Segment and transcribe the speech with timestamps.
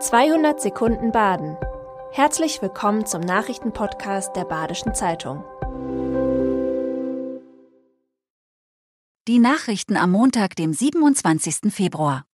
[0.00, 1.56] 200 Sekunden Baden.
[2.12, 5.42] Herzlich willkommen zum Nachrichtenpodcast der Badischen Zeitung.
[9.26, 11.72] Die Nachrichten am Montag, dem 27.
[11.72, 12.24] Februar.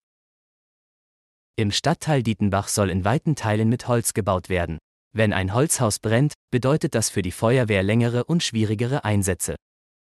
[1.55, 4.77] Im Stadtteil Dietenbach soll in weiten Teilen mit Holz gebaut werden.
[5.11, 9.55] Wenn ein Holzhaus brennt, bedeutet das für die Feuerwehr längere und schwierigere Einsätze.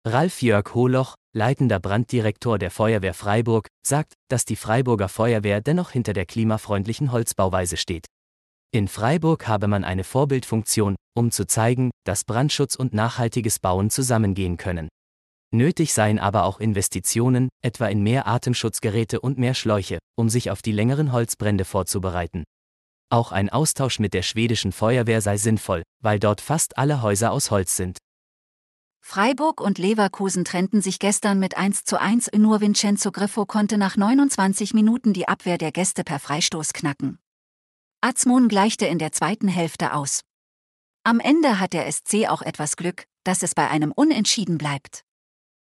[0.06, 6.12] Ralf Jörg Holoch, leitender Branddirektor der Feuerwehr Freiburg, sagt, dass die Freiburger Feuerwehr dennoch hinter
[6.12, 8.06] der klimafreundlichen Holzbauweise steht.
[8.72, 14.56] In Freiburg habe man eine Vorbildfunktion, um zu zeigen, dass Brandschutz und nachhaltiges Bauen zusammengehen
[14.56, 14.88] können.
[15.52, 20.62] Nötig seien aber auch Investitionen, etwa in mehr Atemschutzgeräte und mehr Schläuche, um sich auf
[20.62, 22.44] die längeren Holzbrände vorzubereiten.
[23.12, 27.50] Auch ein Austausch mit der schwedischen Feuerwehr sei sinnvoll, weil dort fast alle Häuser aus
[27.50, 27.98] Holz sind.
[29.00, 32.30] Freiburg und Leverkusen trennten sich gestern mit 1 zu 1.
[32.36, 37.18] Nur Vincenzo Griffo konnte nach 29 Minuten die Abwehr der Gäste per Freistoß knacken.
[38.00, 40.22] Azmon gleichte in der zweiten Hälfte aus.
[41.02, 45.02] Am Ende hat der SC auch etwas Glück, dass es bei einem Unentschieden bleibt.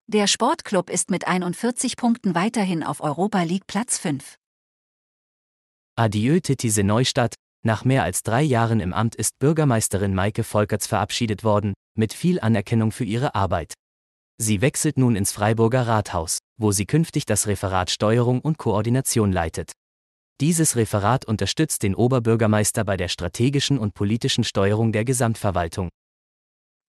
[0.07, 4.37] Der Sportclub ist mit 41 Punkten weiterhin auf Europa League Platz 5.
[5.95, 11.43] Adieu Titise Neustadt, nach mehr als drei Jahren im Amt ist Bürgermeisterin Maike Volkerts verabschiedet
[11.43, 13.75] worden, mit viel Anerkennung für ihre Arbeit.
[14.41, 19.73] Sie wechselt nun ins Freiburger Rathaus, wo sie künftig das Referat Steuerung und Koordination leitet.
[20.41, 25.89] Dieses Referat unterstützt den Oberbürgermeister bei der strategischen und politischen Steuerung der Gesamtverwaltung.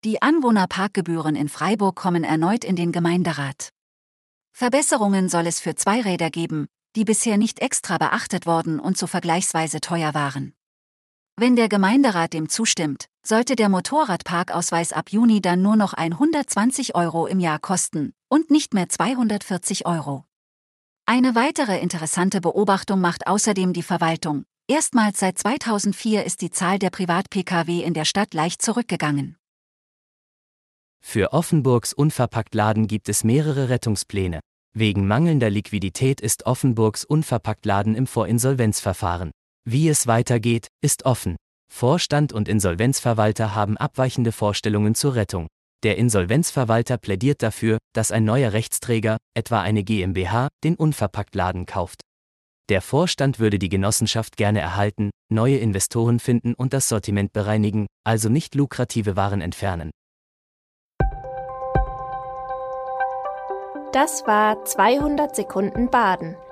[0.04, 3.68] Die Anwohnerparkgebühren in Freiburg kommen erneut in den Gemeinderat.
[4.52, 9.80] Verbesserungen soll es für Zweiräder geben, die bisher nicht extra beachtet worden und so vergleichsweise
[9.80, 10.54] teuer waren.
[11.36, 17.26] Wenn der Gemeinderat dem zustimmt, sollte der Motorradparkausweis ab Juni dann nur noch 120 Euro
[17.26, 20.24] im Jahr kosten und nicht mehr 240 Euro.
[21.06, 24.44] Eine weitere interessante Beobachtung macht außerdem die Verwaltung.
[24.68, 29.36] Erstmals seit 2004 ist die Zahl der Privat-Pkw in der Stadt leicht zurückgegangen.
[31.00, 34.40] Für Offenburgs Unverpacktladen gibt es mehrere Rettungspläne.
[34.72, 39.32] Wegen mangelnder Liquidität ist Offenburgs Unverpacktladen im Vorinsolvenzverfahren.
[39.64, 41.36] Wie es weitergeht, ist offen.
[41.72, 45.46] Vorstand und Insolvenzverwalter haben abweichende Vorstellungen zur Rettung.
[45.82, 52.02] Der Insolvenzverwalter plädiert dafür, dass ein neuer Rechtsträger, etwa eine GmbH, den Unverpacktladen kauft.
[52.68, 58.28] Der Vorstand würde die Genossenschaft gerne erhalten, neue Investoren finden und das Sortiment bereinigen, also
[58.28, 59.90] nicht lukrative Waren entfernen.
[63.92, 66.36] Das war 200 Sekunden Baden.